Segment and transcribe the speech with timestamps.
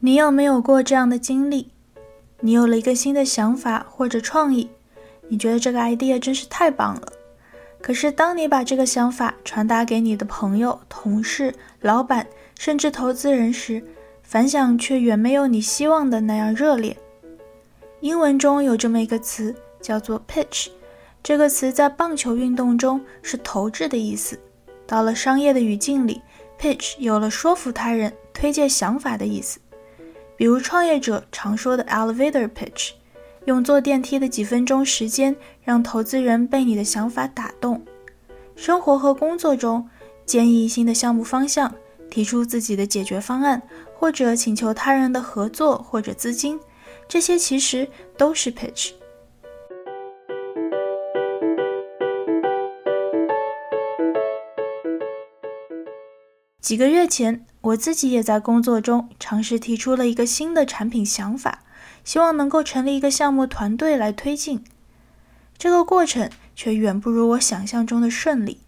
[0.00, 1.70] 你有没有过这样的经历？
[2.38, 4.70] 你有了一个新的想法或者创意，
[5.26, 7.12] 你觉得这个 idea 真是太棒了。
[7.82, 12.24] 可是当你把这个想法传达给你的朋友、同事、老板，
[12.56, 13.82] 甚至投资人时，
[14.22, 16.96] 反响却远没有你希望的那样热烈。
[17.98, 20.68] 英文中有这么一个词叫做 pitch，
[21.24, 24.38] 这个词在棒球运动中是投掷的意思。
[24.86, 26.22] 到了商业的语境里
[26.56, 29.58] ，pitch 有了说服他人、推荐想法的意思。
[30.38, 32.92] 比如创业者常说的 elevator pitch，
[33.46, 37.84] 用坐电梯的几分钟时间让投资人被你的想法打动。
[38.54, 39.90] 生活和工作中，
[40.24, 41.74] 建议新的项目方向，
[42.08, 43.60] 提出自己的解决方案，
[43.92, 46.60] 或者请求他人的合作或者资金，
[47.08, 48.92] 这些其实都是 pitch。
[56.60, 61.60] 几个月前，我自己也在工作中尝试提出了一个新的产品想法，
[62.04, 64.64] 希望能够成立一个项目团队来推进。
[65.58, 68.60] 这个过程却远不如我想象中的顺利。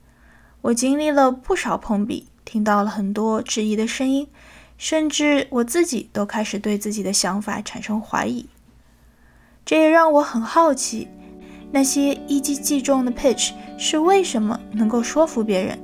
[0.63, 4.29] 我经历了不少碰壁，听到了很多质疑的声音，
[4.77, 8.47] 甚至我自己都开始对自己的想法产生怀疑。
[9.65, 11.09] 这也让我很好奇，
[11.73, 15.79] 那些一击即中的 pitch 是为什么能够说服别人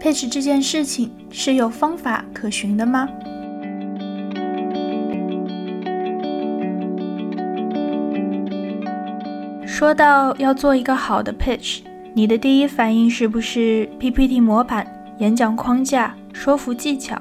[0.00, 3.08] ？pitch 这件事情是有方法可循的吗？
[9.66, 11.82] 说到要做一个好的 pitch，
[12.12, 14.84] 你的第一反应是不是 PPT 模板、
[15.18, 17.16] 演讲框架、说服技巧？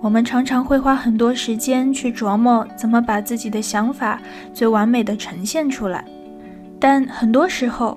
[0.00, 4.20] 我们常常会花很多时间去琢磨怎么把自己的想法
[4.52, 6.04] 最完美的呈现出来，
[6.80, 7.96] 但很多时候，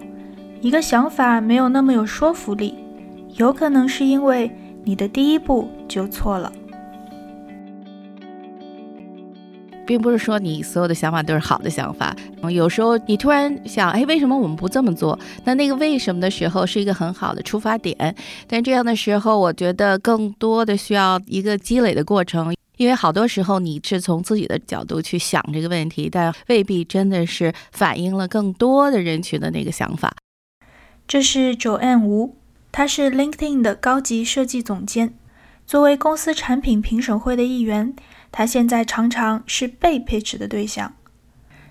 [0.61, 2.75] 一个想法没有那么有说服力。
[3.38, 4.50] 有可能是因为
[4.86, 6.50] 你的第一步就错了，
[9.86, 12.16] 并不是说你所有的想法都是好的想法。
[12.50, 15.19] 有时候你突然想，哎，为什么我们不这么做？
[15.44, 18.16] 那那个为什么的时候是一个很好的出发点。
[18.47, 30.16] 但这样的时候，我觉得更多的需要一个积累的过程，因为好多时候你是从自己的角度去想这个问题，但未必真的是反映了更多的人群的那个想法。
[31.06, 32.38] 这是九 N 吴。
[32.78, 35.18] 他是 LinkedIn 的高级设计总监，
[35.66, 37.96] 作为公司产品评审会的一员，
[38.34, 40.94] 他现在常常是被 pitch 的对象。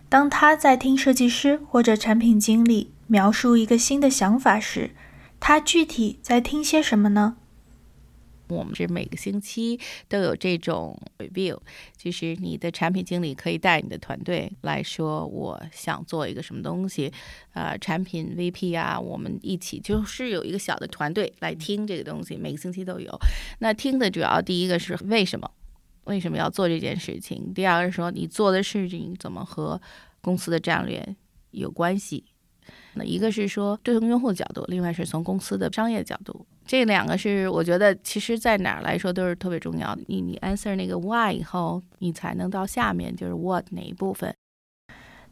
[0.08, 4.92] 当他在听设计师或者产品经理描述一个新的想法时，
[5.38, 7.36] 他具体在听些什么呢？
[8.48, 9.78] 我们是每个星期
[10.08, 11.58] 都有这种 review，
[11.96, 17.12] 就是你的产品经理可以带你的团队来说，我想做一个什么东西，
[17.54, 23.10] 呃，产品 VP 啊，我们一起就是有一个小的团队来听这个东西，每个星期都有。
[23.60, 25.50] 那听的主要第一个是为什么，
[26.04, 27.52] 为什么要做这件事情？
[27.54, 29.80] 第二个是说你做的事情怎么和
[30.20, 31.16] 公司的战略
[31.50, 32.24] 有关系？
[32.94, 40.02] 那一个是说对从用户的角度，另外是从公司的商业角度，这两个是我觉得其实在哪儿来说都是特别重要的。
[40.06, 44.34] 你你 answer 那个 why 以后，你才能到下面就是 what 哪一部分。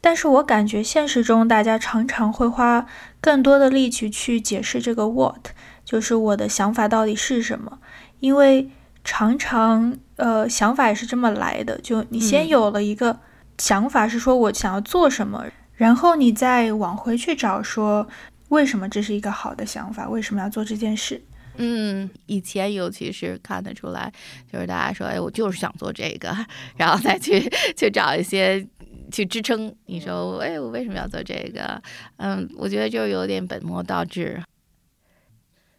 [0.01, 2.85] 但是我感觉现实中大家常常会花
[3.21, 5.47] 更多的力气去解释这个 what，
[5.85, 7.79] 就是我的想法到底是什么，
[8.19, 8.69] 因为
[9.05, 13.17] 常常呃想法也是这么来的，就你先有了一个
[13.57, 15.45] 想法是说我想要做什么。
[15.75, 18.07] 然后你再往回去找，说
[18.49, 20.07] 为什么这是一个好的想法？
[20.07, 21.21] 为什么要做这件事？
[21.57, 24.11] 嗯，以前尤其是看得出来，
[24.51, 26.35] 就是大家说，哎，我就是想做这个，
[26.77, 27.47] 然后再去
[27.77, 28.65] 去找一些
[29.11, 29.73] 去支撑。
[29.85, 31.81] 你说，哎，我为什么要做这个？
[32.17, 34.41] 嗯，我觉得就有点本末倒置。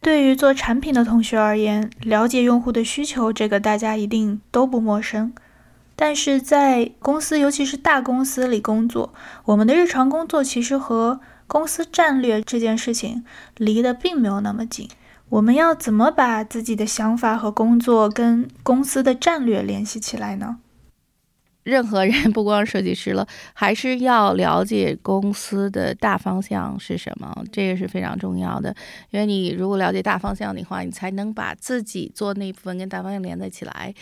[0.01, 5.33] 对于做产品的同学而言，了解用户的需求，这个大家一定都不陌生。
[5.95, 9.13] 但是在公司，尤其是大公司里工作，
[9.45, 13.23] 我们的日常工作其实和公司战略这件事情
[13.57, 14.89] 离得并没有那么近。
[15.29, 20.57] 我们要怎么把自己的想法和工作跟公司的战略联系起来呢？
[21.63, 28.75] 任何人，不光设计师了，还是要了解公司的大方向是什么，这个是非常重要的。
[29.09, 33.95] 因为你如果了解大方向的话，你才能把自己做那部分跟大方向连在起来。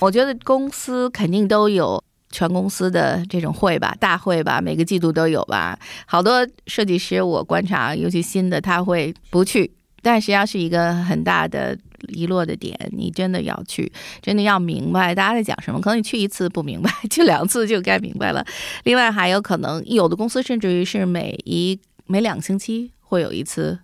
[0.00, 5.78] 我觉得公司肯定都有全公司的这种会吧，大会吧，每个季度都有吧。
[6.06, 11.78] 好多设计师我观察，尤其新的他会不去，但实际上是一个很大的
[12.08, 12.74] 遗落的点。
[12.90, 13.92] 你真的要去，
[14.22, 15.78] 真的要明白大家在讲什么。
[15.78, 18.42] 可能你去一次不明白， 去两次就该明白了。
[18.84, 23.78] 另外还有可能有的公司甚至于是每一每两个星期会有一次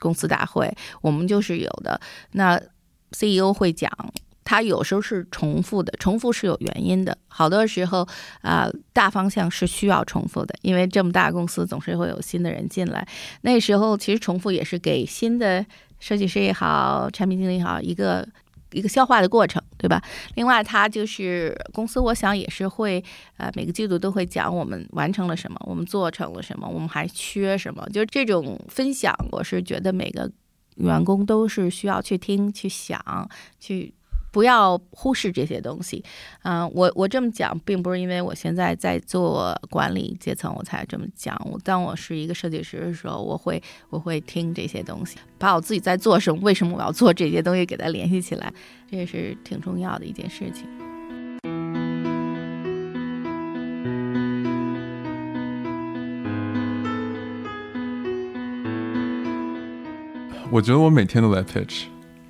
[0.00, 2.00] 公司大会，我们就是有的。
[2.32, 2.60] 那
[3.12, 3.88] CEO 会讲。
[4.44, 7.16] 它有时候是重复的，重复是有原因的。
[7.28, 8.06] 好多时候
[8.42, 13.06] 啊，大方向是需要重复的，因为这么大公司总是会有新的人进来。
[13.40, 15.64] 那时候其实重复也是给新的
[15.98, 18.28] 设计师也好，产品经理也好一个
[18.72, 20.00] 一个消化的过程，对吧？
[20.34, 23.02] 另外，它就是公司，我想也是会
[23.38, 30.30] 呃每个季度都会讲我们完成了什么，我们做成了什么，我们还缺什么，就是这种分享，我是觉得每个
[30.76, 33.92] 员工都是需要去听、去想、去。
[34.34, 36.02] 不要忽视这些东西，
[36.42, 41.40] 嗯，我我这么讲，并不是因为我现在在做管理阶层，我才这么讲。
[41.48, 48.52] 我当我是一个设计师的时候，我会我会听这些东西，把我自己在做什么，为什么我要做这些东西，给它联系起来，
[48.90, 50.66] 这也是挺重要的一件事情。
[60.50, 61.84] 我觉得我每天都在 pitch，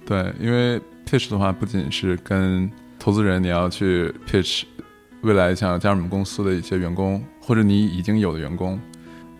[0.04, 0.78] 对，因为。
[1.06, 4.64] Pitch 的话，不仅是跟投资人，你要去 pitch
[5.22, 8.80] 未来想要加入我们公司的一些员工，或者你已经有的员工，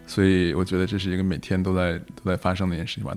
[0.07, 3.15] 所以我觉得这是一个每天都在都在发生的一件事情吧。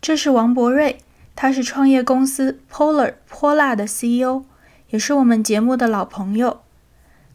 [0.00, 0.98] 这是王博瑞，
[1.36, 4.44] 他是创业公司 Polar 泼辣的 CEO，
[4.90, 6.60] 也是我们节目的老朋友。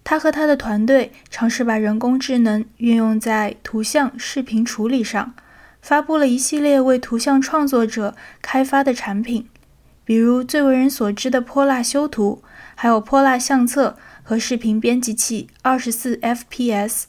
[0.03, 5.33] 他和他的团队尝试把人工智能运用在图像、视频处理上，
[5.81, 9.47] 发布了一系列为图像创作者开发的产品。
[10.07, 12.41] 比如最为人所知的泼辣修图，
[12.75, 17.03] 还有泼辣相册和视频编辑器二十四 FPS。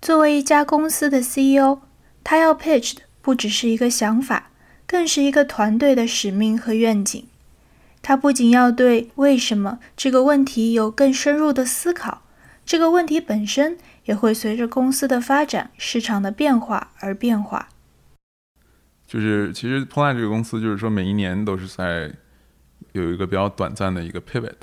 [0.00, 1.80] 作为一家公司的 CEO，
[2.24, 4.48] 他要 pitch 的不只是一个想法，
[4.86, 7.26] 更是一个团队的使命和愿景。
[8.00, 12.22] 他不仅要对为什么这个问题有更深入的思考，
[12.64, 13.76] 这个问题本身
[14.06, 17.68] 也会随着公司的发展、市场的变化而变化。
[19.14, 22.12] 就是其实 p l a n 这个公司，就是说每一年都是在
[22.90, 24.56] 有一个比较短暂的一个 pivot。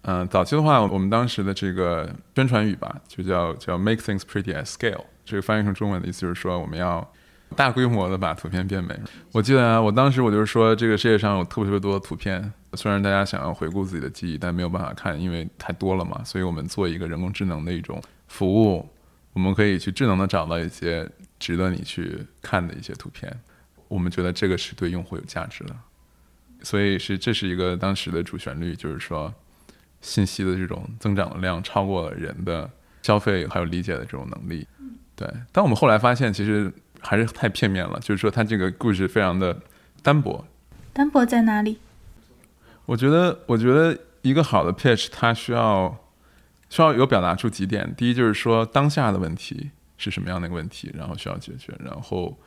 [0.00, 5.04] 嗯，早期的话，我们当时的这个宣传语吧，就叫叫 make things pretty at scale。
[5.26, 7.06] 这个翻译成中文的意思就是说，我们要
[7.54, 8.98] 大规模的把图片变美。
[9.30, 16.24] 我记得啊，我当时我就是说，这个世界上有特别特别多的图片，虽然大家想要回顾自己的记忆，但没有办法看，因为太多了嘛。
[16.24, 18.88] 所以我们做一个人工智能的一种服务，
[19.34, 21.06] 我们可以去智能的找到一些
[21.38, 23.30] 值得你去看的一些图片。
[23.92, 25.76] 我们觉得这个是对用户有价值的，
[26.62, 29.30] 所以是这是一个当时的主旋律，就是说
[30.00, 32.70] 信息的这种增长的量超过了人的
[33.02, 34.66] 消费还有理解的这种能力。
[35.14, 39.60] 对，但我们后来发现，其实还是太片面了，就是说它这个故事非常的
[40.02, 40.42] 单薄。
[40.94, 41.76] 单薄在哪里？
[42.86, 45.94] 我觉得，我觉得一个好的 pitch 它需要
[46.70, 47.94] 需要有表达出几点。
[47.94, 52.38] 第一，就是说当下的问题是什么样的一个问题，然后需要解决，然后。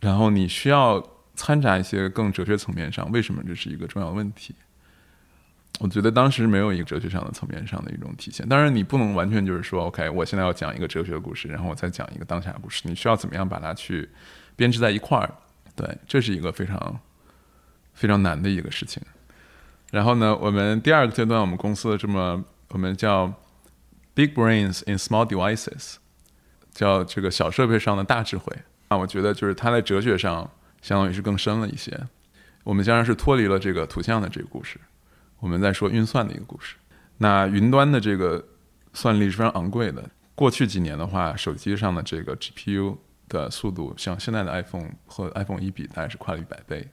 [0.00, 1.04] 然后你需要
[1.34, 4.54] 掺杂一些更哲学层面上，为什么这是一个重要问题？
[5.80, 8.48] 我觉得当时没有一个哲学上的层面上的一种体现。
[8.48, 12.82] 当然，你不能完全就是说，OK，我现在要讲一个哲学故事，然后我再讲一个当下故事。
[12.84, 14.08] 你需要怎么样把它去
[14.56, 15.32] 编织在一块儿？
[15.76, 16.98] 对，这是一个非常
[17.94, 19.00] 非常难的一个事情。
[19.92, 23.32] 然后呢，我们第二个阶段，我们公司的这么我们叫
[24.14, 25.96] Big Brains in Small Devices，
[26.72, 28.52] 叫这个小设备上的大智慧。
[28.88, 30.50] 啊，我觉得就是它在哲学上
[30.82, 31.98] 相当于是更深了一些。
[32.64, 34.78] 我们将然是脱离了这个图像的这个故事，
[35.40, 36.76] 我们在说运算的一个故事。
[37.18, 38.44] 那云端的这个
[38.92, 40.04] 算力是非常昂贵的。
[40.34, 42.96] 过去几年的话，手机上的这个 GPU
[43.28, 46.86] 的速度，像现在的 iPhone 和 iPhone 一比，大概是快了一百倍。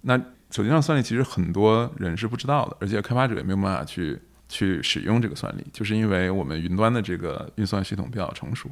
[0.00, 0.16] 那
[0.50, 4.18] 手机上算力其实很多人是不知道的，而且开发者也没有办法去
[4.48, 8.70] 去使用这个算力，就是因为我们云端的这个运算系统比较成熟。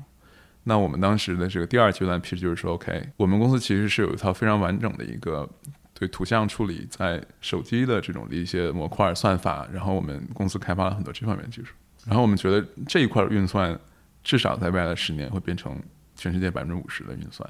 [0.65, 5.49] 那我们当时的这个第二阶段，其实就是说，OK，我们公司其实是有一套非常完整的一个
[5.95, 11.73] 对图像处理在手机的这种的一些模块算法，然后我们公司开发了很多这方面技术，
[12.07, 13.79] 然后我们觉得这一块运算
[14.23, 15.75] 至少在未来的十年会变成
[16.15, 17.49] 全世界百分之五十的运算。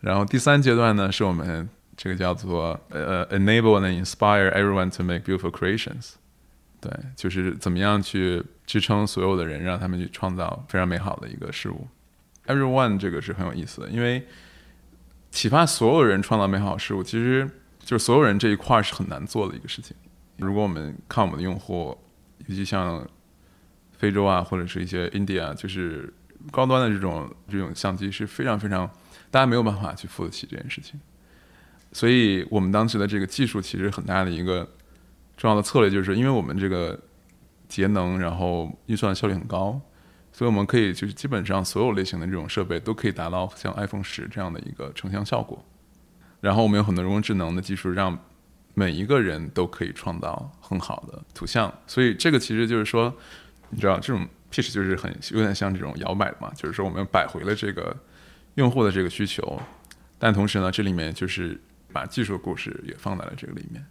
[0.00, 6.12] 然后第三阶段呢，是我们这个叫做呃，enable and inspire everyone to make beautiful creations。
[6.84, 11.88] 对，就是怎么样去支撑所有的人，让他们去创造非常美好的一个事物。
[12.46, 14.22] Everyone 这个是很有意思的，因为
[15.30, 19.96] 启发所有人创造美好事物，其实就是所有人这一块是很难做的一个事情。
[20.36, 21.96] 如果我们看我们的用户，
[22.46, 23.08] 尤其像
[23.96, 26.12] 非洲啊，或者是一些 India，就是
[26.50, 28.86] 高端的这种这种相机是非常非常，
[29.30, 31.00] 大家没有办法去付得起这件事情。
[31.92, 34.68] 所以我们当时的这个技术其实很大的一个。
[35.36, 36.98] 重要的策略就是，因为我们这个
[37.68, 39.80] 节能，然后运算效率很高，
[40.32, 45.64] 所以我们可以就是基本上所有类型的这种设备都可以达到像 iPhone 十这样的一个成像效果。
[46.40, 48.18] 然后我们有很多人工智能的技术，让
[48.74, 51.72] 每一个人都可以创造很好的图像。
[51.86, 53.12] 所以这个其实就是说，
[53.70, 57.96] 你知道这种 pitch 就是很有点像这种摇摆嘛，就是说我们摆回了这个
[58.54, 59.60] 用户的这个需求，
[60.18, 61.60] 但同时呢，这里面就是
[61.92, 63.84] 把技术故事也放在了这个里面。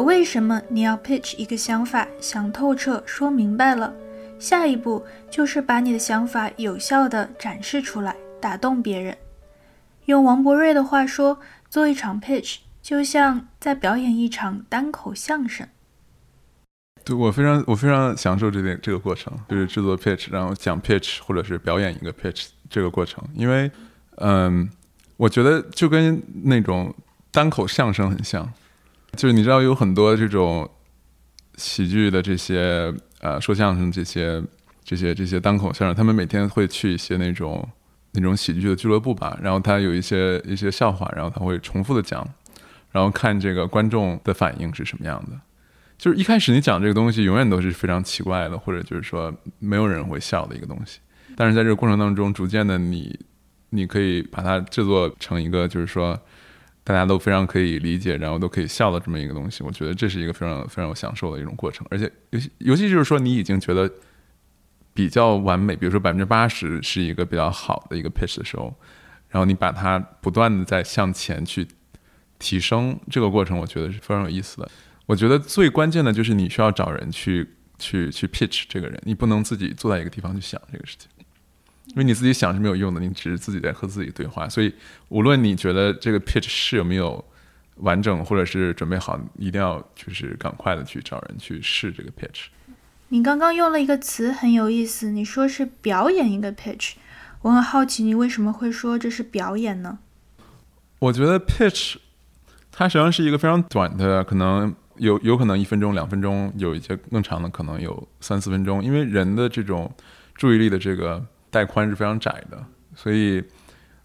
[0.00, 3.92] 为什么你要 pitch 一个想法想透彻说明白了，
[4.38, 9.16] 下一步就是把你的想法有效的展示出来，打动别人。
[10.06, 15.66] 用王博瑞的话说，做一场 pitch 就像在表演一场单口相声。
[17.04, 23.70] 对我非常我非常享受这点这个过程，就是制作 pitch，然后讲 pitch 或者是表演一个 pitch 这个过程，因为
[24.16, 24.68] 嗯，
[25.18, 26.94] 我觉得就跟那种
[27.30, 28.50] 单口相声很像。
[29.14, 30.68] 就是你知道有很多这种
[31.56, 34.42] 喜剧的这些呃说相声这些
[34.82, 37.66] 这些这些单口相声，他们每天会去一些那种
[38.12, 42.26] 那种喜剧的俱乐部吧，然后他有一些一些笑话，然后他会重复的讲，
[42.90, 45.40] 然后看这个观众的反应是什么样的。
[45.96, 50.98] 就是一开始你讲这个东西永远都是非常奇怪的，或者就是说没有人会笑的一个东西，
[51.36, 53.18] 但是在这个过程当中，逐渐的你
[53.70, 56.20] 你可以把它制作成一个就是说。
[56.86, 61.86] 大家都非常可以理解，然后都可以笑的这么一个东西，我觉得这是一个非常非常有享受的一种过程。
[61.90, 63.90] 而且尤其尤其就是说，你已经觉得
[64.92, 68.74] 比较完美，比如说百分之八十是一个比较好的一个 pitch 的时候，
[69.30, 71.66] 然后你把它不断的在向前去
[72.38, 74.70] 提升，这个过程我觉得是非常有意思的。
[75.06, 77.48] 我觉得最关键的就是你需要找人去
[77.78, 81.08] 去去 pitch 这个人，你不能自己坐在一个地方去想这个事情。
[81.88, 84.48] 因为你自己想是没有用的，你只是自己在和自己对话。
[84.48, 84.72] 所以，
[85.10, 87.22] 无论你觉得这个 pitch 是有没有
[87.76, 92.46] 完整，或者是准备好，一定要就是赶快的去找人去试这个 pitch。
[93.10, 96.94] 你刚刚用了一个词很有意思，你说是表演一个 pitch。
[97.42, 99.98] 我很好奇，你为什么会说这是表演呢？
[101.00, 101.96] 我觉得 pitch
[102.72, 108.82] 它实际上是一个非常短的，可能有有可能一分钟、两分钟，有一些更长的，可能有三四分钟。
[108.82, 109.94] 因为人的这种
[110.34, 111.24] 注意力的这个。
[111.54, 112.60] 带宽是非常窄的，
[112.96, 113.40] 所以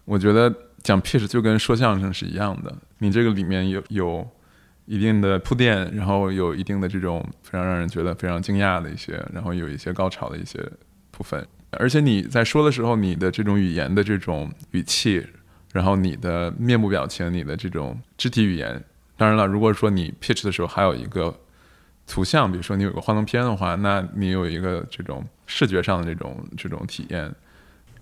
[0.04, 0.54] 我觉得
[0.84, 2.72] 讲 pitch 就跟说相声是一样的。
[2.98, 4.24] 你这个里面有有
[4.86, 10.64] 一定的铺垫，然后有一定的这种非常让人觉得非常惊讶的一些，然后有一些高潮的一些
[11.10, 11.44] 部分。
[11.72, 15.26] 而且你在说的时候，你的这种语言的这种语气，
[15.72, 18.80] 然后你的面部表情，你的这种肢体语言，
[19.16, 21.36] 当然了，如果说你 pitch 的时候还有一个
[22.06, 25.26] 图像，比如说你有个幻灯片的话，那你有一个这种。
[25.50, 27.34] 视觉上的这种这种体验。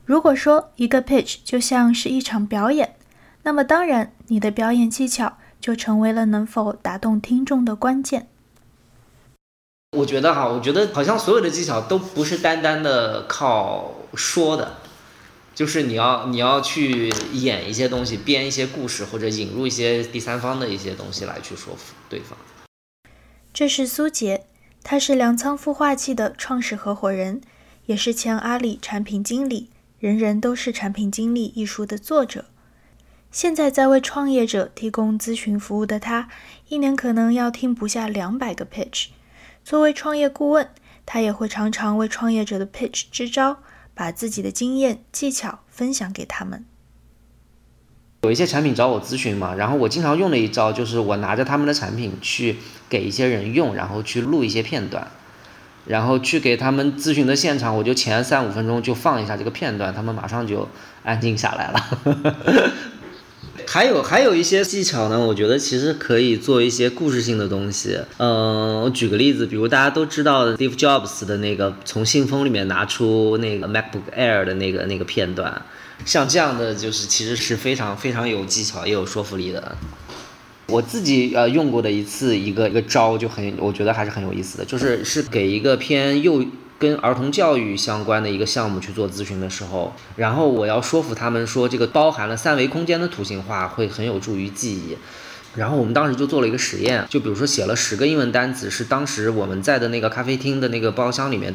[0.05, 2.95] 如果说一个 pitch 就像是一场表演，
[3.43, 8.29] 那么当然你的表演技巧就成为了能否打动听众的关键。
[9.97, 14.77] 我觉得哈，我觉得好像所有的技巧都不是单单的靠说的，
[15.55, 22.37] 就是你要你要去演一些东西，编一些故事，或者引入一些第三方的一些东西来去说服对方。
[23.55, 24.45] 这是苏杰。
[24.83, 27.41] 他是粮仓孵化器的创始合伙人，
[27.87, 32.47] 也是前阿里产品经理，《人人都是产品经理》一书的作者。
[33.31, 36.29] 现在在为创业者提供咨询服务的他，
[36.69, 39.09] 一年可能要听不下两百个 pitch。
[39.63, 40.71] 作为创业顾问，
[41.05, 43.59] 他也会常常为创业者的 pitch 支招，
[43.93, 46.65] 把自己的经验技巧分享给他们。
[48.23, 52.57] 有一些产品找我咨询嘛，然后我经常用的一招就是我拿着他们的产品去
[52.89, 55.07] 给一些人用，然后去录一些片段，
[55.87, 60.69] 然后去给他们咨询的现场，我就前三五分钟就放一下这个片段，他们马上就
[61.05, 62.75] 安静下来了。
[63.71, 67.99] 还有还有一些技巧呢，我觉得其实可以做一些故事性的东西。
[68.17, 75.61] 嗯，我举个例子，比如大家都知道的 Steve Jobs 的那个从信封里面拿出那个 MacBook Air 的那个那个片段。
[76.07, 79.77] 像这样的就是其实是非常非常有技巧也有说服力的。
[80.69, 86.43] 我自己呃用过的一次一个一个招就很，我觉得还是很有意思的，就是是给一个偏右
[86.79, 94.97] 跟儿童教育相关的一个项目去做咨询的时候，然后我要说服他们说这个包含了三维空间的图形化会很有助于记忆。
[95.55, 101.53] 然后我们当时就做了一个实验，就比如说写了十个英文单词，是当时我们在的那个咖啡厅的那个包厢里面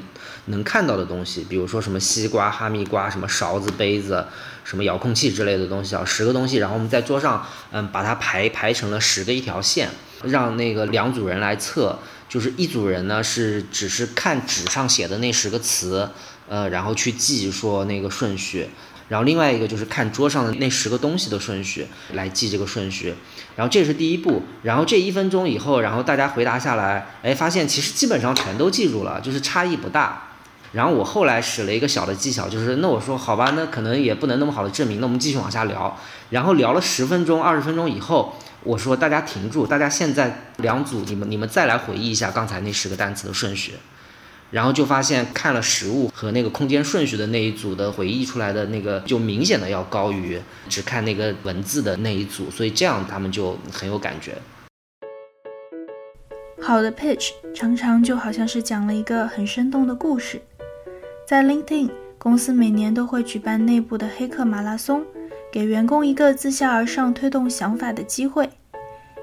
[0.47, 4.25] 能看到的东西，比如说什么西瓜、哈密瓜、什么勺子、杯子、
[4.65, 6.57] 什么遥控器之类的东西啊，十个东西。
[6.57, 9.87] 然后我们在桌上，嗯，把它排排成了十个一条线，
[10.23, 11.97] 让那个两组人来测，
[12.33, 16.09] 就是一组人呢是只是看纸上写的那十个词，
[16.49, 18.69] 呃，然后去记说那个顺序。
[19.07, 23.13] 然后另外一个就是看桌上的那十个东西的顺序来记这个顺序，
[23.55, 24.41] 然后这是第一步。
[24.63, 30.29] 然后这一分钟以后，然后大家回答下来，哎，发现其实基本上全都记住了，就是差异不大。
[30.71, 35.95] 然后我后来使了一个小的技巧，就是那我说好吧，那可能也不能那么好的证明，那我们继续往下聊。
[36.33, 43.73] 然后聊了十分钟、二十分钟以后，我说大家停住，大家现在两组，你们你们再来回忆一下刚才那十个单词的顺序。
[44.49, 54.35] 然后就发现看了实物和那个空间顺序的那一组的回忆出来的那个，就明显的要高于只看那个文字的那一组，所以这样他们就很有感觉。
[56.59, 60.41] 好的 pitch 常常就好像是讲了一个很生动的故事。
[61.27, 65.03] 在 LinkedIn 公司每年都会举办内部的黑客马拉松，
[65.53, 68.49] 给员工一个自下而上推动想法的机会。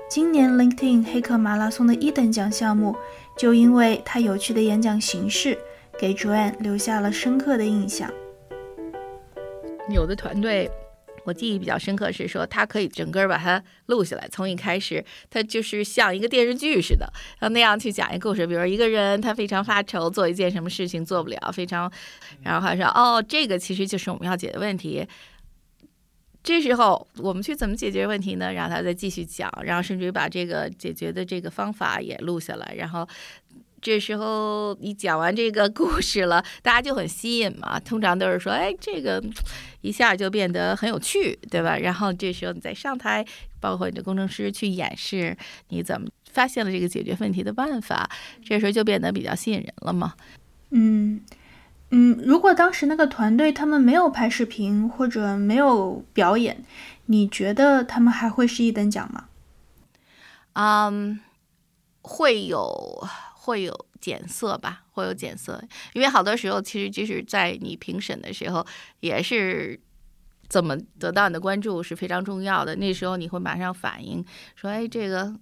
[0.08, 2.94] 今年 LinkedIn 黑客马拉松的一等奖项目。
[3.37, 5.58] 就因为他有趣的演讲形式，
[5.99, 8.08] 给 Joanne 留下了深刻的印象。
[9.88, 10.70] 有的团队，
[11.25, 18.46] 我记忆比较深刻是说，他可以整个把它录下来，从一开始，他就是像一个电视剧似的，然后那样去讲一个故事。
[18.46, 21.90] 比如一个人他非常发愁，做一件什么事情做不了，非常，
[22.42, 25.08] 然后他说：“哦，这个其实就是我们要解的问题。”
[26.42, 28.52] 这时候我们去怎么解决问题呢？
[28.52, 32.75] 然后他再继续讲，然后甚至于把这个解决的这个方法也录下来。
[32.76, 33.06] 然后
[33.82, 37.78] 这时候你讲完这个故事了，大家就很吸引嘛。
[37.78, 39.23] 通常都是说，哎，这个
[39.82, 41.76] 一下就变得很有趣，对吧？
[41.76, 43.25] 然后这时候你再上台，
[43.61, 45.37] 包括你的工程师去演示
[45.68, 48.09] 你怎么发现了这个解决问题的办法，
[48.42, 50.14] 这时候就变得比较吸引人了嘛。
[50.70, 51.20] 嗯。
[51.92, 56.64] 嗯，如果当时那个团队他们没有拍视频或者没有表演，
[57.06, 59.25] 你觉得他们还会是一等奖吗？
[60.52, 61.18] 嗯，
[62.02, 63.04] 会有
[63.35, 68.64] 会有减色吧，会有减色，因为好多时候其实即使在你评审的时候，
[69.00, 69.80] 也是
[70.49, 72.76] 怎么得到你的关注是非常重要的。
[72.76, 75.35] 那时候你会马上反应说，哎，这个。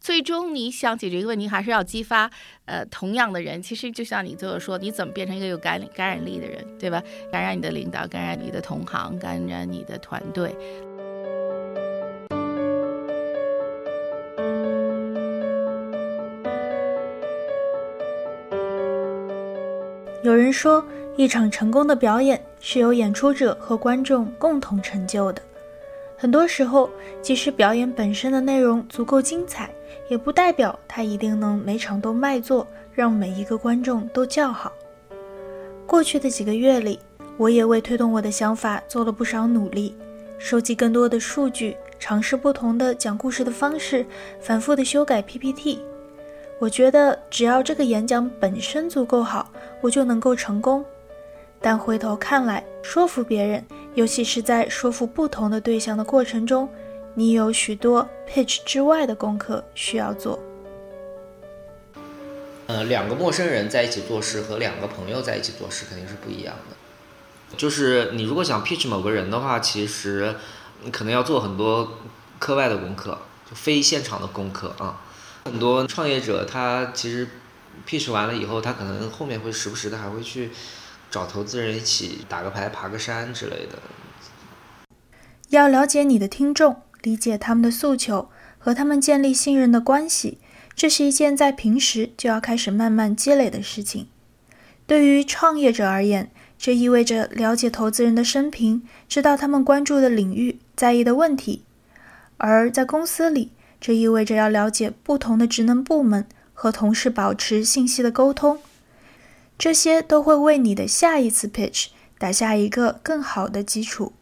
[0.00, 2.30] 最终你想解决一个问题，还是要激发
[2.64, 3.62] 呃同样的人。
[3.62, 7.02] 其实就像你最后说，你怎么变成一个有感感染力的人，对吧？
[7.30, 10.54] 感染你的领导，感染你的同行，感染你的团队。
[20.24, 20.84] 有人说，
[21.16, 25.42] 一场成功的表演是由演出者和观众共同成就的。
[26.22, 26.88] 很多时候，
[27.20, 29.68] 即使表演本身的内容足够精彩。
[30.08, 34.70] 也不代表它一定能每场都卖座，让每一个观众都叫好。
[35.84, 37.00] 过去的几个月里，
[37.36, 39.96] 我也为推动我的想法做了不少努力，
[40.38, 44.06] 收集更多的数据，尝试不同的讲故事的方式，
[44.40, 45.80] 反复的修改 PPT。
[46.60, 50.84] 我觉得只要这个演讲本身足够好，我就能够成功。
[51.60, 56.68] 但回头看来，说服别人，尤其是在说服不同的对象的过程中，
[57.14, 60.38] 你有许多 pitch 之外的功课需要做。
[62.68, 66.76] 呃，两个陌生人在一起做事和两个朋友在一起做事肯定是不一样的。
[67.56, 70.36] 就是你如果想 pitch 某个人的话，其实
[70.82, 71.98] 你可能要做很多
[72.38, 73.18] 课外的功课，
[73.50, 75.02] 就非现场的功课啊。
[75.44, 77.28] 很多创业者他其实
[77.86, 80.50] pitch 完了以后，他可能后面会时不时的还会去
[81.12, 83.78] 找投资人一起打个牌、爬个山之类的。
[85.50, 86.82] 要了解你的听众。
[87.02, 90.38] 理解他们的诉求，和他们建立信任的关系，
[90.76, 94.06] 这是一件在平时就要开始慢慢积累的事情。
[94.86, 101.64] 对于创业者而言，这意味着了解投资人的生平，知道他们关注的领域、在意的问题；
[102.36, 108.60] 而在公司里，这意味着要了解不同的职能部门，和同事保持信息的沟通。
[109.62, 111.86] 这些都会为你的下一次 pitch
[112.18, 114.12] 打下一个更好的基础。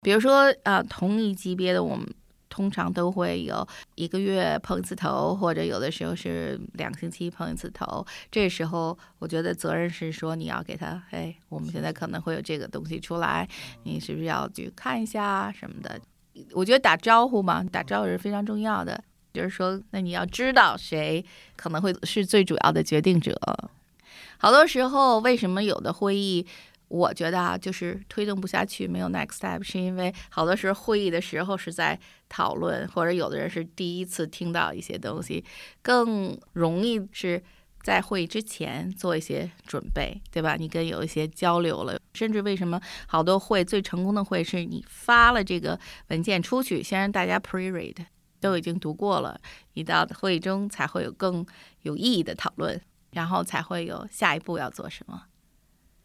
[0.00, 2.04] 比如说，呃，同一级别的，我们
[2.48, 8.04] 通常都会有一个月碰一次头，或者有的时候是两星期碰一次头。
[8.28, 13.48] 这时候，我觉得责任是说，你要给他，哎，我们现在可能会有这个东西出来，
[13.84, 16.00] 你是不是要去看一下什么的？
[16.54, 19.00] 我觉得打招呼嘛，打招呼是非常重要的。
[19.32, 23.40] 就是说，那你要知道谁可能会是最主要的决定者。
[24.40, 26.46] 好多时候，为什么有的会议？
[26.88, 31.96] 我觉得啊，就是推动不下去，没有 next step，是因为好多时候会议的时候是在
[32.28, 35.44] 讨论，或者有的人是第一次听到一些东西，
[35.82, 37.40] 更容易是
[37.82, 40.56] 在会议之前做一些准备，对吧？
[40.56, 47.94] 你跟有一些交流了，甚至为什么好多会最成功的会是你发了这个文件出去，先让大家 pre-read，
[48.40, 49.40] 都已经读过了，
[49.74, 51.46] 一到会议中才会有更
[51.82, 52.80] 有意义的讨论，
[53.12, 55.22] 然后才会有下一步要做什么。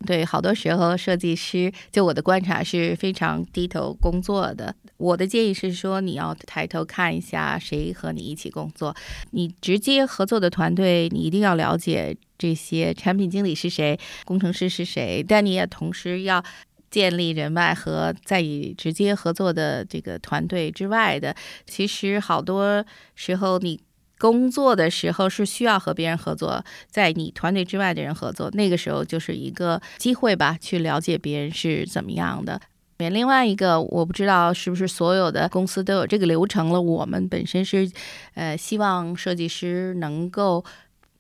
[0.05, 4.75] 对，好多时候设计师就我的观察是非常低头工作的。
[4.97, 8.95] 我的建议是说，你要抬头看一下谁和你一起工作，
[9.31, 16.43] 你直接合作的团队，你一定要了解这些产品经理是谁，工程师是谁，但你也同时要
[16.91, 21.35] 建立人脉和在你直接合作的这个团队之外的。
[21.65, 23.79] 其实好多时候你。
[24.25, 32.59] 工作的时候是需要和别人合作，在你团队之外的人合作，那个时候就是一个机会吧，去了解别人是怎么样的。
[32.97, 36.81] 另外一个，我不知道是不是所有的公司都有这个流程了。
[36.81, 37.87] 我们本身是，
[38.33, 40.65] 呃，希望设计师能够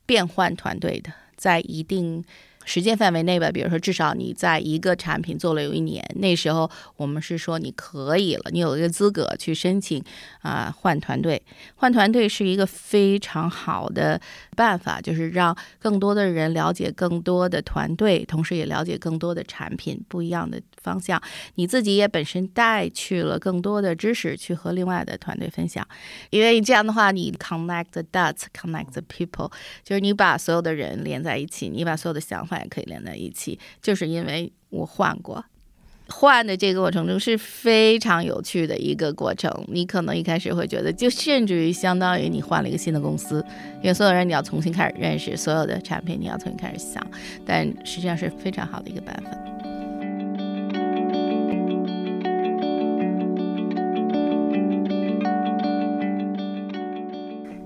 [0.07, 2.25] 变换团队的，在一定。
[2.65, 10.03] 时间范围内吧，比如说至少你在一个产品做了有一年，那时候我们是说你可以了，你有一个资格去申请
[10.41, 11.41] 啊换团队。
[11.75, 14.19] 换团队是一个非常好的
[14.55, 21.21] 办法，就是让更多的人了解更多的团队，同时也了解更多的产品不一样的方向。
[21.55, 25.87] 你自己也本身带去了更多的知识去和另外的团队分享，
[26.31, 29.51] 因为这样的话你 connect the dots，connect the people，
[29.83, 32.54] 就是你把所有的人连在一起，你把所有的想法。
[32.61, 35.43] 也可以连在一起，就是因为我换过，
[36.07, 39.51] 换的这个过程中是非常有趣的一个过程。
[39.67, 43.43] 你可能一开始会觉得，就甚至于相当于你换了一个新的公司，
[43.81, 47.05] 因为所有人你要重新开始认识，所有的产品你要重新开始想，
[47.45, 49.31] 但实际上是非常好的一个办法。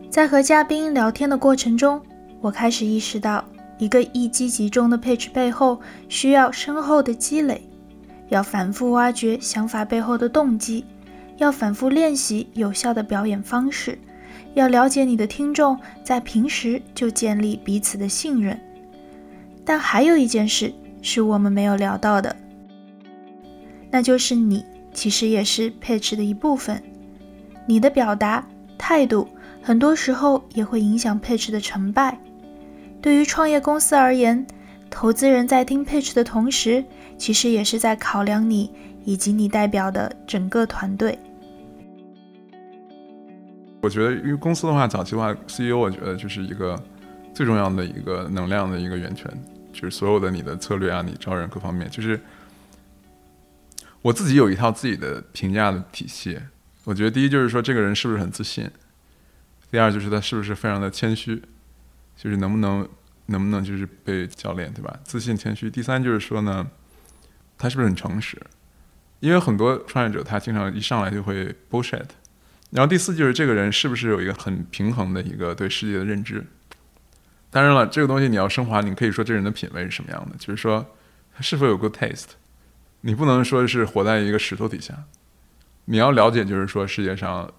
[0.10, 2.02] 在和嘉宾聊天的过程中，
[2.42, 3.46] 我开始意识到。
[3.80, 7.62] 一个一击即中的 pitch 背后需要深厚的积累，
[8.28, 10.86] 要反复挖掘想法背后的动机，
[11.38, 13.98] 要反复练习有效的表演方式，
[14.54, 18.60] 要了解你的听众，在平时就建立彼此的信任。
[19.64, 22.36] 但还有一件事是我们没有聊到的，
[23.90, 26.84] 那就是你其实也是 pitch 的一部分，
[27.66, 28.46] 你的表达
[28.78, 29.28] 态度
[29.62, 32.20] 很多时候也会影响 pitch 的成败。
[33.02, 34.46] 对于创业公司而言，
[34.90, 36.84] 投资人在听 pitch 的同时，
[37.18, 38.72] 其实也是在考量你
[39.06, 41.18] 以及你代表的整个团队。
[43.82, 46.78] 我觉得，因为公司的话，早期的话，CEO 我觉得就是一个
[47.34, 49.26] 最重要的一个能量的一个源泉，
[49.72, 52.20] 就是所有的你的策略啊，你招人各方面，就是
[54.02, 56.38] 我自己有一套自己的评价的体系。
[56.84, 58.68] 我觉得第一就是说，这个人是不是很自信；
[59.72, 61.42] 第二就是他是不是非常的谦虚。
[62.22, 62.86] 就是能不能
[63.28, 65.00] 能不能就是被教练对吧？
[65.06, 65.72] 自信谦虚。
[65.72, 66.70] 第三就是说呢，
[67.58, 68.38] 他是不是很诚实？
[69.22, 72.06] 因为很多创业者他经常一上来就会 bullshit。
[72.72, 76.46] 然后第四就是这个人是不是有一个很平衡的一个对世界的认知？
[77.50, 80.86] 当然了，这个东西你要升华，你可以说这人的品味是什么样的，就是说
[81.34, 82.32] 他是否有 good taste。
[83.02, 84.94] 你不能说是活在一个石头底下，
[85.86, 87.50] 你要了解就是说世界上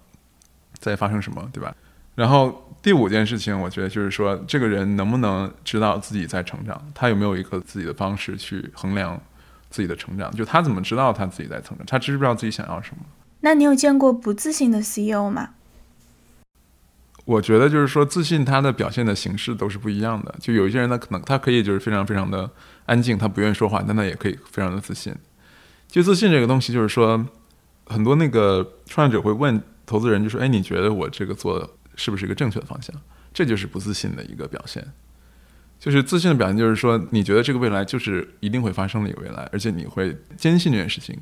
[0.77, 1.75] 在发生什么，对吧？
[2.15, 2.67] 然后。
[2.83, 6.83] 第五件事情，我觉得就是说，这个人能不能知道自己在成长？
[6.95, 9.21] 他有没有一个自己的方式去衡量
[9.69, 10.31] 自己的成长？
[10.31, 11.85] 就他怎么知道他自己在成长？
[11.85, 13.03] 他知不知道自己想要什么？
[13.41, 15.49] 那你有见过不自信的 CEO 吗？
[17.25, 20.33] 我觉得就是说，自信他的表现的形式都是不一样的。
[20.39, 22.49] 就有一些人，他可能他可以就是非常非常的
[22.87, 25.13] 安静，他不愿意说话，但他也可以非常的自信。
[25.87, 27.23] 就自信这个东西，就是说，
[27.85, 31.69] 很多那个创业者会问投资人，就说：“哎，你觉得我这个做？”
[32.01, 32.95] 是不是一个正确的方向？
[33.31, 34.83] 这就是不自信的一个表现。
[35.79, 41.15] 就是自信的表现，就是说你觉得这个未来就是一定会发生的一个未来，而且你会坚信这件事情。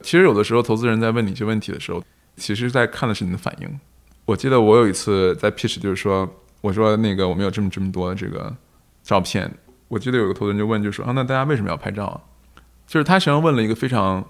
[0.00, 2.02] 其实有的时候，投资人在问你一些问题的时候，
[2.36, 3.80] 其实在看的是你的反应。
[4.24, 6.26] 我记得我有一次在 pitch，就是说
[6.62, 8.54] 我说那个我们有这么这么多这个
[9.02, 9.50] 照片。
[9.88, 12.20] 我记得有个投资人就问，就说啊，那大家为什么要拍照啊？
[12.86, 14.22] 就是他实际上问了一个非常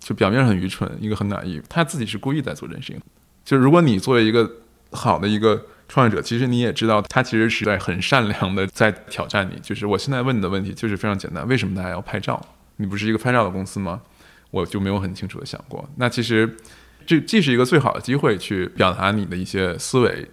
[0.00, 3.00] 就表面上很愚蠢，一个很 naive，他自己是故意在做这件事情。
[3.44, 4.50] 就是如果你作为一个
[4.92, 9.58] 好的一个创业者，其实你也知道，他其实是在很善良的在挑战你。
[9.60, 12.40] 就是我现在问你的问题就是非常简单：为什么大家要拍照？
[12.76, 14.00] 你不是一个拍照的公司吗？
[14.50, 15.88] 我就没有很清楚的想过。
[15.96, 16.56] 那其实
[17.06, 20.30] 这既是一个最好的机会去表达你的一些思维，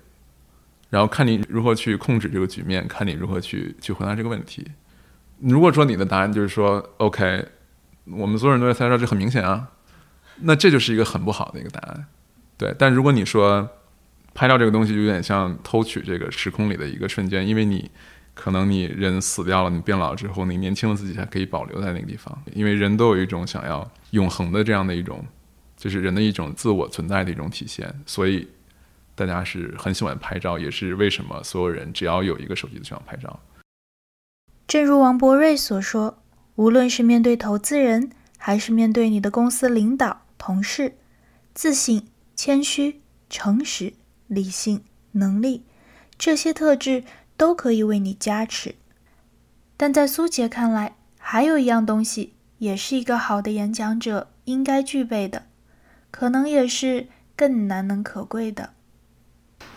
[0.89, 4.65] 然后看你如何去控制这个局面，看你如何去去回答这个问题。
[5.39, 7.45] 如果说你的答案就是说 OK，
[8.05, 9.67] 我们所有人都在拍照，这很明显啊，
[10.41, 12.05] 那这就是一个很不好的一个答案。
[12.57, 13.69] 对，但如果你说
[14.35, 17.89] 拍照这个东西有点像偷取这个时空里的一个瞬间，因为你
[18.33, 25.25] 可能你人死掉了，你变老之后，你年轻的自己还可以保留在那个地方，因为人都有一种想要永恒的这样的一种，
[25.77, 28.45] 就是人的一种自我存在的一种体现，所以
[29.15, 33.39] 大家是很喜欢拍照，也是为什么所有人只要有一个手机就想拍照。
[34.67, 36.21] 正如王博瑞所说，
[36.55, 40.97] 无论是面对投资人，还是面对你的公司领导、同事，
[41.53, 43.93] 自信、谦虚、诚实、
[44.27, 45.63] 理性、能力，
[46.17, 47.03] 这些特质
[47.37, 48.75] 都可以为你加持。
[49.77, 55.43] 但在苏杰看来，还有一样东西，也是一个好的演讲者应该具备的，
[56.11, 58.69] 可能也是更难能可贵的。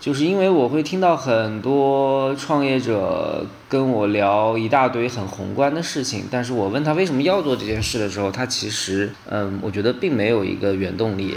[0.00, 11.36] 就是因为我会听到很多创业者跟我聊一大堆很宏观的事情，但是我问他为什么要做这件事的时候，他其实，嗯，我觉得并没有一个原动力。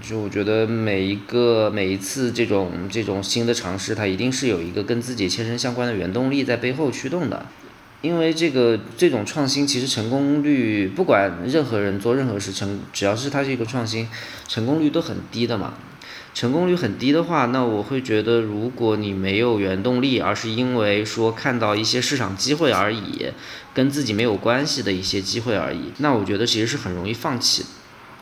[0.00, 7.46] 就我觉得每一个每一次这种这种新的尝试，它一定是有一个跟自己切身相关的原动力在背后驱动的。
[8.00, 14.08] 因为这个这种创新，其实成功率不管任何人做任何事成，只要是它是一个创新，
[14.46, 15.74] 成功率都很低的嘛。
[16.32, 23.26] 成功率很低的话，那我会觉得，如果你没有原动力，而是因为说看到一些市场机会而已，
[23.74, 27.64] 跟自己没有关系的一些机会而已，那我觉得其实是很容易放弃。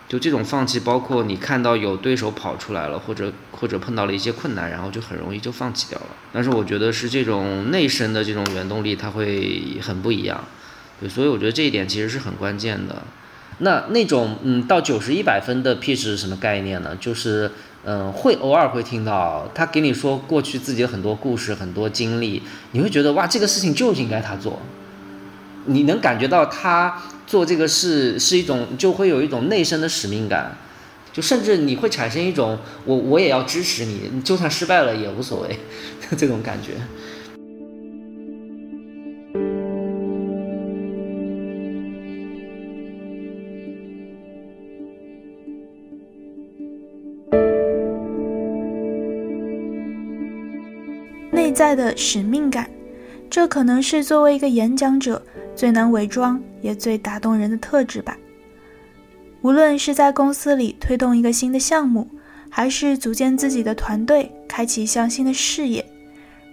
[0.08, 6.06] 就这种放弃，包括你看到有对手跑出来了，或者或者碰到了一些困难，然后就很容易就放弃掉了。
[6.32, 10.44] 但是我觉得是这种内生的这种原动力，它会很不一样。
[11.00, 13.02] 对，所以我觉得这一点其实是很关键的。
[13.58, 16.96] 那那种嗯，到九十一百分的 P 是什么概念呢？
[16.96, 17.50] 就是。
[17.88, 22.42] 嗯，会偶尔会听到他给你说过去自己的很多故事、很多经历，
[22.72, 24.60] 你会觉得哇，这个事情就应该他做。
[25.66, 30.56] 你能感觉到他做这个事是一种，就会有一种内生的使命感，
[31.12, 35.58] 就甚至你会产生一种我我也要支持你，就算失败了也无所谓
[36.16, 36.74] 这种感觉。
[51.32, 52.70] 内在的使命感，
[53.28, 55.22] 这可能是作为一个演讲者
[55.56, 58.16] 最难伪装也最打动人的特质吧。
[59.42, 62.08] 无论是在公司里推动一个新的项目，
[62.50, 65.84] 还是组建自己的团队，开启一项新的事业，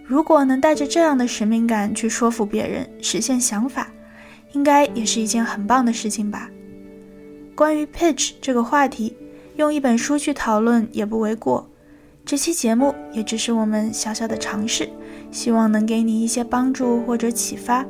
[0.06, 3.92] 如果能带着这样的使命感去说服别人，实现想法，
[4.54, 6.50] 应该也是一件很棒的事情吧。
[7.56, 9.16] 关于 pitch 这个话题，
[9.58, 11.70] 用一本书去讨论也不为过。
[12.26, 14.88] 这期节目也只是我们小小的尝试，
[15.32, 17.86] 希望能给你一些帮助或者启发。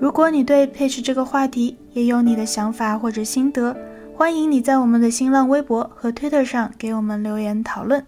[0.00, 3.76] 如果你对 pitch 这个话题也有你的想法或者心得，
[4.14, 8.06] 欢迎你在我们的新浪微博和 Twitter 上给我们留言讨论。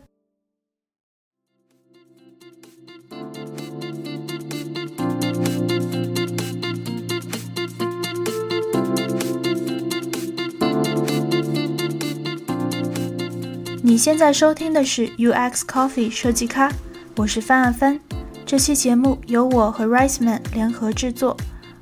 [13.83, 16.71] 你现在收听的是 UX Coffee 设计咖，
[17.17, 17.99] 我是范阿帆。
[18.47, 21.37] 这期节目由我和 Riceman 联合制作，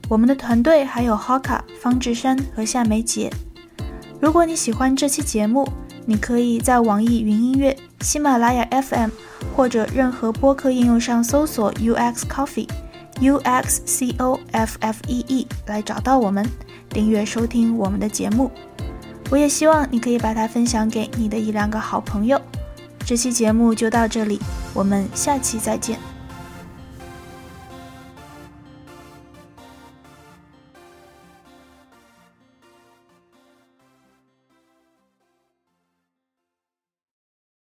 [0.09, 3.31] 我们的团队还有 Hoka、方志山和夏梅杰。
[4.21, 5.69] 如果你喜欢这期节目，
[6.07, 9.11] 你可以在网易云音乐、喜马拉雅 FM
[9.55, 16.45] 或者任何播客应用上搜索 UX Coffee（U X C O F F E E） 来找到我们，
[16.89, 18.51] 订阅收听我们的节目。
[19.31, 22.41] 我也希望你可以把它分享给你的一两个好朋友。
[23.05, 24.41] 这期节目就到这里，
[24.73, 26.18] 我们下期再见。